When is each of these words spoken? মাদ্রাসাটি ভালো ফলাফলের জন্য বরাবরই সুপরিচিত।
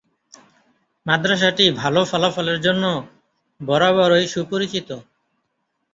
মাদ্রাসাটি 1.05 1.65
ভালো 1.81 2.01
ফলাফলের 2.05 2.59
জন্য 2.61 2.83
বরাবরই 3.61 4.25
সুপরিচিত। 4.27 4.89